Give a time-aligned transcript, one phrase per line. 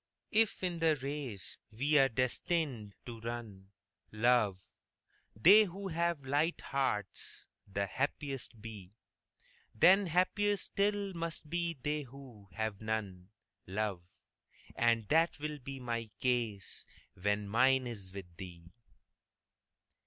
[0.31, 3.69] If in the race we are destined to run,
[4.11, 4.59] love,
[5.35, 8.95] They who have light hearts the happiest be,
[9.75, 13.29] Then happier still must be they who have none,
[13.67, 14.01] love.
[14.75, 18.71] And that will be my case when mine is with thee.